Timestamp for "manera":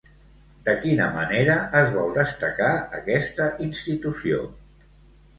1.17-1.57